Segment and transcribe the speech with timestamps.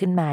[0.00, 0.24] ขึ้นไหม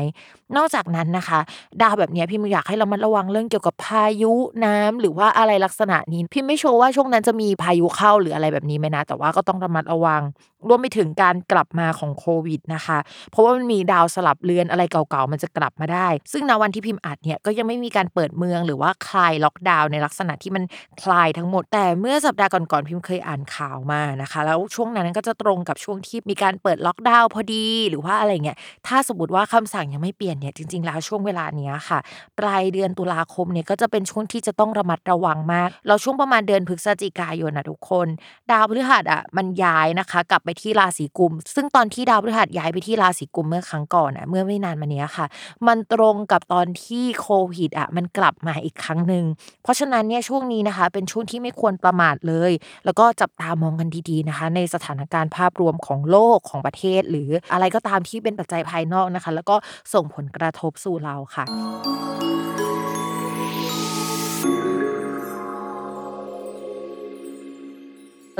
[0.57, 1.39] นอกจากนั้นนะคะ
[1.81, 4.33] ดาวแบบนี้พี่อยากให้เรามาระวังเรื่องเกี่ยวกับพายุ
[4.65, 10.21] น้ำหรือว่าอะไรลักษณะนี้พี่ไม่โชว์ว่าช่วงนั้นจะมีพายุเข้าหรืออะไรแบบนี้ไหมนะ แต่ว่าก็ต้องระมัดระวัง
[10.69, 12.97] รวมไปถึงการกลับมาของโควิดนะคะ
[13.31, 20.63] เพราะว่ามันมีดาวสลับเลือนอะไรเก่าๆ มันจะกลับมาได้ ซึ่งในวันที่พิมพ์อัดเนี่ยก็ยังไม่มีการเปิดเมืองหรือว่าคลายล็อกดาวน์ในลักษณะที่มัน
[21.03, 28.57] คลายทั้งหมด แต่เมื่อสัปดาห์ก่อนๆพิมพ์เคยอ่านข่าวมานะคะ แล้วช่วงนั้นก็จะตรงกับช่วงที่มีการเปิดล็อกดาวน์พอดีหรือว่าอะไรเงี้ย
[28.87, 31.99] ถ้าสมมติว่าคำสั่งยังไม่เปลี่ยนเนี่ยจริง ๆ แล้วช่วงเวลานี้ค่ะ
[32.39, 38.07] ปลายเดือนตุลาคมเนี่ยก็จะเป็นช่วงที่จะต้องระมัดระวังมาก เราช่วงประมาณเดือนพฤศจิกายนนะทุกคน
[38.51, 45.25] ดาวพฤหัสอะมันย้ายนะคะ กลับไปที่ราศีกุม ซึ่งตอนที่ดาวพฤหัสย้ายไปที่ราศีกุมเมื่อครั้งก่อนอะเมื่อไม่นานมานี้ค่ะ
[45.67, 49.25] มันตรงกับตอนที่โควิดอะมันกลับมาอีกครั้งหนึ่ง
[49.63, 52.51] เพราะฉะนั้นเนี่ยช่วงนี้นะคะ เป็นช่วงที่ไม่ควรประมาทเลย
[52.85, 59.55] แล้วก็จับตามองกันดีๆนะคะ ในสถานการณ์ภาพรวมของโลกของประเทศ หรืออะไรก็ตามที่เป็นปัจจัยภายนอกนะคะ แล้วก็
[59.93, 61.45] ส่งผลกระทบสู่เราค่ะ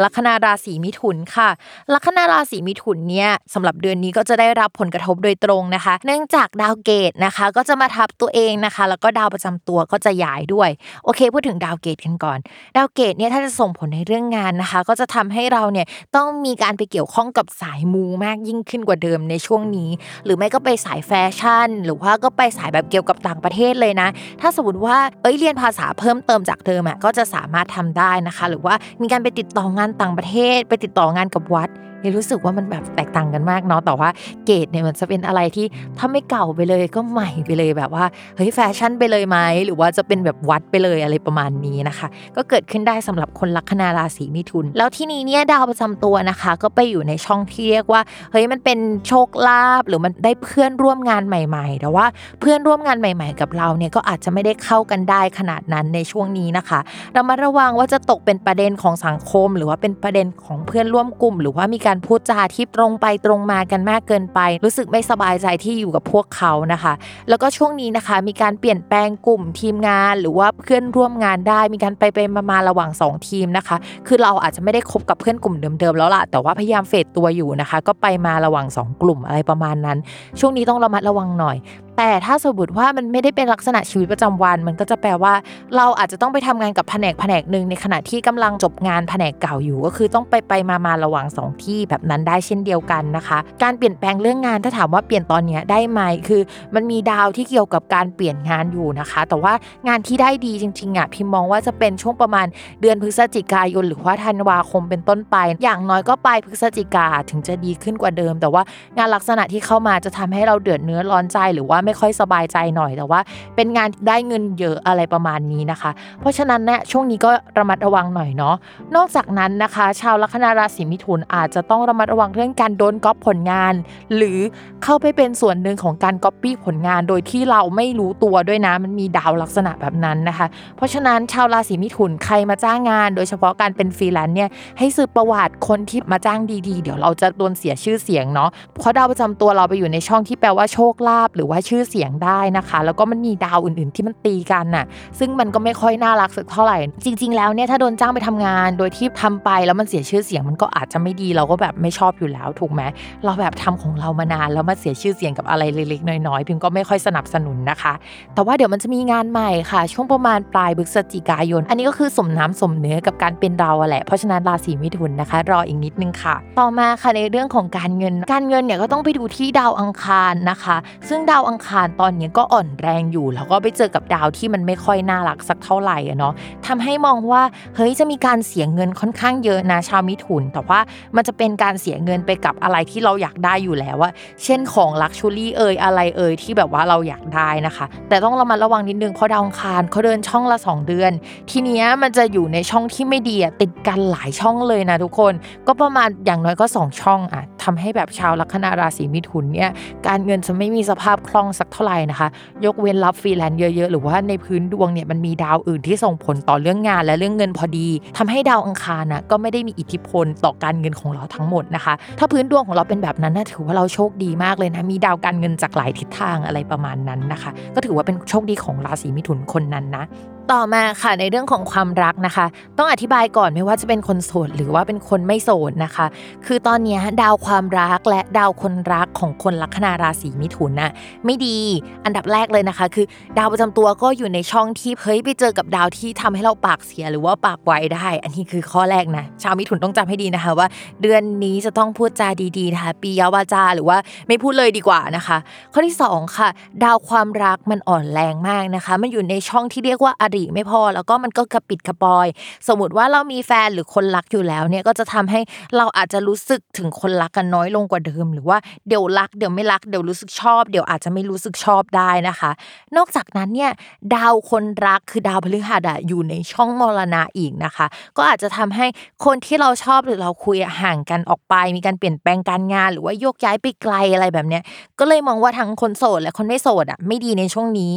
[0.04, 1.50] ลัคนาราศีมิถุนค่ะ
[1.94, 10.70] ลัคนาราศีมิถุนเนี่ยสำหรับเดือนนี้ก็จะได้รับผลกระทบโดยตรงนะคะ เนื่องจากดาวเกตนะคะ ก็จะมาทับตัวเองนะคะ แล้วก็ดาวประจำตัวก็จะย้ายด้วย
[11.06, 12.40] โอเค พูดถึงดาวเกตกันก่อน
[12.78, 19.90] ดาวเกตเนี่ยถ้าจะส่งผลในเรื่องงานนะคะ ก็จะทำให้เราเนี่ยต้องมีการไปเกี่ยวข้องกับสายมูมากยิ่งขึ้นกว่าเดิมในช่วงนี้
[20.26, 24.10] หรือไม่ก็ไปสายแฟชั่น หรือว่าก็ไปสายแบบเกี่ยวกับต่างประเทศเลยนะ
[24.42, 31.70] ถ้าสมมติว่าเอ้ยเรียนภาษาเพิ่มเติมจากเดิมอะก็จะสามารถทำได้นะคะ หรือว่ามีการไปติดต่องานต่างประเทศไปติดต่องานกับวัด
[32.04, 34.10] ยังรู้สึกว่ามันแบบแตกต่างกันมากเนาะแต่ว่า
[34.46, 35.66] เกตเนี่ยมันจะเป็นอะไรที่
[35.98, 52.06] ถ้าไม่เก่าไปเลยก็ใหม่ไปเลยแบบว่าเฮ้ยแฟชั่นไปเลยไหมหรือว่าจะเป็นแบบวัดไปเลยอะไรประมาณนี้นะคะ ก็เกิดขึ้นได้สำหรับคนลัคนาราศีมิถุน แล้วที่นี้เนี่ยดาวประจำตัวนะคะ ก็ไปอยู่ในช่องที่เรียกว่าเฮ้ยมันเป็นโชคลาภหรือมันได้เพื่อนร่วมงานใหม่ ๆ แต่ว่า
[52.40, 56.80] เพื่อนร่วมงานใหม่ ๆ กับเราเนี่ยก็อาจจะไม่ได้เข้ากันได้ขนาดนั้นในช่วงนี้นะคะ
[57.14, 66.94] เรามาระวังว่าจะตกเป็นประเด็นของสังคม หรือว่าเป็นประเด็นของเพื่อนร่วมกลุ่ม หรือว่ามีการพูดจาที่ตรงไปตรงมากันมากเกินไป รู้สึกไม่สบายใจที่อยู่กับพวกเขานะคะ
[67.30, 79.98] แล้วก็ช่วงนี้นะคะ มีการเปลี่ยนแปลงกลุ่มทีมงาน หรือว่าเพื่อนร่วมงานได้ มีการไปไปมามาระหว่าง 2 ทีมนะคะ คือเราอาจจะไม่ได้คบกับเพื่อนกลุ่มเดิมๆแล้วล่ะแต่ว่าพยายามเฟดตัวอยู่นะคะ ก็ไปมาระหว่าง 2 กลุ่มอะไรประมาณนั้น
[80.40, 81.58] ช่วงนี้ต้องระมัดระวังหน่อย
[81.98, 85.34] แต่ถ้าสมมติว่ามันไม่ได้เป็นลักษณะชีวิตประจำวัน มันก็จะแปลว่า
[85.76, 96.42] เราอาจจะต้องไปทำงานกับแผนกแผนกหนึ่งในขณะที่กำลังจบงานแผนกเก่าอยู่ ก็คือต้องไปไปมามาระหว่างสองที่แบบนั้นได้เช่นเดียวกันนะคะ การเปลี่ยนแปลงเรื่องงานถ้าถามว่าเปลี่ยนตอนนี้ได้ไหมคือ
[96.76, 99.54] มันมีดาวที่เกี่ยวกับการเปลี่ยนงานอยู่นะคะ แต่ว่า
[99.88, 102.48] งานที่ได้ดีจริงๆอะพิมมองว่าจะเป็นช่วงประมาณ
[102.82, 108.64] เดือนพฤศจิกายน หรือว่าธันวาคมเป็นต้นไป อย่างน้อยก็ปลายพฤศจิกาถึงจะดีขึ้นกว่าเดิม แต่ว่า
[108.98, 113.20] งานลักษณะที่เข้ามาจะทำให้เราเดือดเนื้อร้อนใจหรือว่าไม่ค่อยสบายใจหน่อยแต่ว่า
[113.56, 118.56] เป็นงานได้เงินเยอะอะไรประมาณนี้นะคะ เพราะฉะนั้นเนี่ยช่วงนี้ก็ระมัดระวังหน่อยเนาะ
[118.96, 123.74] นอกจากนั้นนะคะ ชาวลัคนาราศีมิถุนอาจจะต้องระมัดระวังเรื่องการโดนก๊อปผลงาน
[124.16, 124.40] หรือ
[124.84, 130.48] เข้าไปเป็นส่วนหนึ่งของการก๊อปปี้ผลงาน โดยที่เราไม่รู้ตัวด้วยนะมันมีดาวลักษณะแบบนั้นนะคะ
[130.78, 144.86] เพราะฉะนั้นชาวราศีมิถุนใครมาจ้างงาน โดยเฉพาะการเป็นฟรีแลนซ์เนี่ยให้สืบประวัติคนที่มาจ้างดีๆ เดี๋ยวเราจะโดนเสียชื่อเสียงเนาะเพราะดาวประจำตัวเราไปอยู่ในช่องที่แปลว่าโชคลาภหรือว่าชื่อเสียงได้นะคะ แล้วก็มันมีดาวอื่น ๆ ที่มันตีกันน่ะ
[145.20, 152.82] ซึ่งมันก็ไม่ค่อยน่ารักสักเท่าไหร่ จริง ๆ แล้วเนี่ยถ้าโดนจ้างไปทำงาน โดยที่ทำไปแล้วมันเสียชื่อเสียงมันก็อาจจะไม่ดีเราก็แบบไม่ชอบอยู่แล้วถูกไหม
[153.26, 157.94] เราแบบทำของเรามานานแล้วมาเสียชื่อเสียงกับอะไรเล็ก ๆ น้อยๆพิมก็ไม่ค่อยสนับสนุนนะคะ
[158.34, 170.78] แต่ว่าเดี๋ยวมันจะมีงานใหม่ค่ะ ช่วงประมาณปลายพฤศจิกายน อันนี้ก็คือสมน้ำสมเนื้อกับการเป็นเราแหละเพราะฉะนั้นราศีมิถุนนะคะ รออีกนิดนึงค่ะ ต่อมาค่ะในเรื่องของการเงิน การเงินเนี่ยก็ต้องไปดูที่ดาวอังคารนะคะ
[171.10, 176.34] ซึ่งดาวอังคารตอนนี้ก็อ่อนแรงอยู่ แล้วก็ไปเจอกับดาวที่มันไม่ค่อยน่ารักสักเท่าไหร่อะเนาะ
[176.68, 177.42] ทำให้มองว่า
[177.76, 180.80] เฮ้ยจะมีการเสียเงินค่อนข้างเยอะนะชาวมิถุน แต่ว่า
[181.16, 184.12] มันจะเป็นการเสียเงินไปกับอะไรที่เราอยากได้อยู่แล้วว่า
[184.44, 191.12] เช่นของลักชูรี่เอ่ยอะไรเอ่ยที่แบบว่าเราอยากได้นะคะ แต่ต้องระมัดระวังนิดนึงเพราะดาวคารเขาเดินช่องละ 2 เดือน
[191.52, 195.34] ทีนี้มันจะอยู่ในช่องที่ไม่ดีติดกันหลายช่องเลยนะทุกคน
[195.68, 199.70] ก็ประมาณอย่างน้อยก็ 2 ช่องอะทำให้แบบชาวลัคนาราศีมิถุนเนี่ย
[200.08, 202.28] การเงินจะไม่มีสภาพคล่องสักเท่าไหร่นะคะ
[202.66, 207.88] ยกเว้นรับฟรีแลนซ์เยอะๆ หรือว่าในพื้นดวงเนี่ยมันมีดาวอื่นที่ส่งผลต่อเรื่องงานและเรื่องเงินพอดี
[208.18, 220.06] ทำให้ดาวอังคารนะก็ไม่ได้มีอิทธิพลต่อการเงินของเราทั้งหมดนะคะ ถ้าพื้นดวงของเราเป็นแบบนั้นนะถือว่าเราโชคดีมากเลยนะมีดาวการเงินจากหลายทิศทางอะไรประมาณนั้นนะคะ ก็ถือว่าเป็นโชคดีของราศีมิถุนคนนั้นนะ
[220.54, 222.46] ต่อมาค่ะในเรื่องของความรักนะคะ
[222.78, 226.06] ต้องอธิบายก่อนไม่ว่าจะเป็นคนโสดหรือว่าเป็นคนไม่โสดนะคะ
[226.46, 230.92] คือตอนนี้ดาวความรักและดาวคนรักของคนลัคนาราศีมิถุนน่ะ
[231.26, 231.58] ไม่ดี
[232.06, 233.06] อันดับแรกเลยนะคะ คือ
[233.38, 240.68] ดาวประจำตัวก็อยู่ในช่องที่เฮ้ยไปเจอกับดาวที่ทำให้เราปากเสียหรือว่าปากไวได้ อันนี้คือข้อแรกนะชาวมิถุนต้องจำให้ดีนะคะ ว่า
[241.02, 243.98] เดือนนี้จะต้องพูดจาดีๆนะคะปียาวาจาหรือว่า
[244.28, 245.38] ไม่พูดเลยดีกว่านะคะ
[245.74, 246.50] ข้อที่สองค่ะ
[246.84, 252.28] ดาวความรักมันอ่อนแรงมากนะคะ มันอยู่ในช่องที่เรียกว่าอริไม่พอ แล้วก็มันก็กระปิดกระปอย
[252.68, 255.40] สมมติว่าเรามีแฟนหรือคนรักอยู่แล้วเนี่ยก็จะทำให้
[255.78, 258.58] เราอาจจะรู้สึกถึงคนรักกันน้อยลงกว่าเดิม หรือว่า
[258.88, 262.52] เดี๋ยวรักเดี๋ยวไม่รักเดี๋ยวรู้สึกชอบ เดี๋ยวอาจจะไม่รู้สึกชอบได้นะคะ
[262.98, 263.72] นอกจากนั้นเนี่ย
[264.16, 267.86] ดาวคนรักคือดาวพฤหัสอะอยู่ในช่องมรณะอีกนะคะ
[268.18, 268.86] ก็อาจจะทำให้
[269.26, 274.64] คนที่เราชอบหรือเราคุยห่างกันออกไป มีการเปลี่ยนแปลงการงาน หรือว่าโยกย้ายไปไกลอะไรแบบเนี้ย
[275.00, 277.94] ก็เลยมองว่าทั้งคนโสดและคนไม่โสดอะไม่ดีในช่วงนี้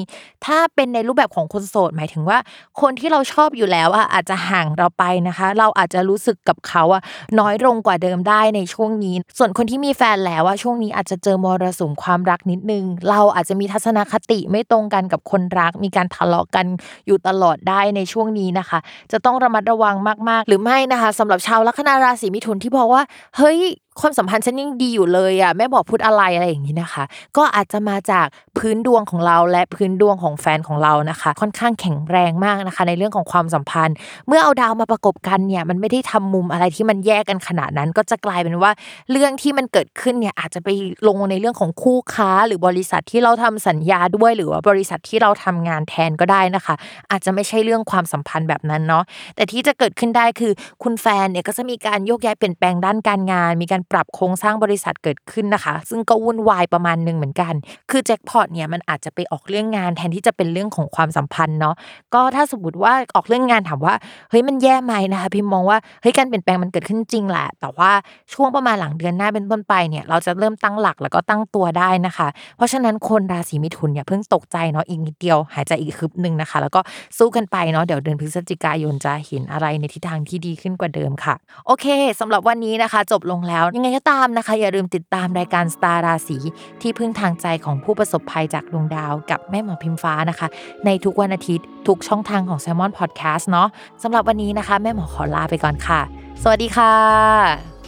[0.47, 2.39] ถ้าเป็นในรูปแบบของคนโสดหมายถึงว่าว่า
[2.81, 7.03] คนที่เราชอบอยู่แล้วอะอาจจะห่างเราไปนะคะ เราอาจจะรู้สึกกับเขาอะ
[7.39, 16.67] น้อยลงกว่าเดิมได้ในช่วงนี้ ส่วนคนที่มีแฟนแล้วอะช่วงนี้อาจจะเจอมรสุมความรักนิดนึง เราอาจจะมีทัศนคติไม่ตรงกันกับคนรัก มีการทะเลาะกัน
[17.07, 18.79] อยู่ตลอดได้ในช่วงนี้นะคะ
[19.13, 19.95] จะต้องระมัดระวัง
[20.29, 23.03] มาก ๆ หรือไม่นะคะสำหรับชาวลัคนาราศีมิถุนที่บอกว่า
[23.37, 23.59] เฮ้ย
[23.99, 27.05] ความสัมพันธ์ฉันยังดีอยู่เลยอะแม่บอกพูดอะไรอะไรอย่างนี้นะคะ
[27.37, 28.27] ก็อาจจะมาจาก
[28.59, 33.97] พื้นดวงของเราและพื้นดวงของแฟนของเรานะคะ ค่อนข้างแข็งแรงมากนะคะ ในเรื่องของความสัมพันธ์
[34.29, 38.71] เมื่อเอาดาวมาประกบกันเนี่ยมันไม่ได้ทำมุมอะไรที่มันแยกกันขนาดนั้น ก็จะกลายเป็นว่า
[39.11, 40.69] เรื่องที่มันเกิดขึ้นเนี่ยอาจจะไป
[41.07, 46.75] ลงในเรื่องของคู่ค้า หรือบริษัทที่เราทำสัญญาด้วย หรือว่าบริษัทที่เราทำงานแทนก็ได้นะคะ
[47.11, 49.05] อาจจะไม่ใช่เรื่องความสัมพันธ์แบบนั้นเนาะ
[49.37, 57.55] แต่ที่จะเกิดขึ้นได้คือคุณแฟนเนี่ยก็จะมีการโยกย้ายเปลี่ยนแปลงด้านการงานมีการปรับโครงสร้างบริษัทเกิดขึ้นนะคะ ซึ่งก็วุ่นวายประมาณหนึ่งเหมือนกัน
[57.91, 61.75] คือแจ็คพอตเนี่ยมันอาจจะไปออกเรื่องงานแทนที่จะเป็นเรื่องของความสัมพันธ์เนาะ
[62.15, 63.95] ก็ถ้าสมมติว่าออกเรื่องงานถามว่า
[64.31, 67.91] เฮ้ยมันแย่ไหมนะคะพิมมองว่าเฮ้ยการเปลี่ยนแปลงมันเกิดขึ้นจริงแหละแต่ว่า
[68.33, 76.81] ช่วงประมาณหลังเดือนหน้าเป็นต้นไปเนี่ยเราจะเริ่มตั้งหลักแล้วก็ตั้งตัวได้นะคะ เพราะฉะนั้นคนราศีมิถุนอย่าเพิ่งตกใจเนาะอีกนิดเดียวหายใจอีกคืบหนึ่งนะคะ แล้วก็
[77.19, 81.35] สู้กันไปเนาะเดี๋ยวเดือนพฤศจิกายนจะเห็นอะไรในทิศทางที่ดีขึ้นกว่าเดิมค่ะ
[81.67, 81.87] โอเค
[82.21, 86.39] สำหรับวันนี้นะคะ จบลงแล้วยังไงก็ตามนะคะ อย่าลืมติดตามรายการสตาร์ราศี
[86.81, 90.49] ที่พึ่งทางใจของผู้ประสบภัยจากดวงดาว กับแม่หมอพิมฟ้านะคะ
[90.87, 93.69] ในทุกวันอาทิตย์ ทุกช่องทางของ s ซ l m o n Podcast เนาะ
[94.03, 96.01] สำหรับวันนี้นะคะ แม่หมอขอลาไปก่อนค่ะ
[96.43, 97.80] สวัสดีค่ะ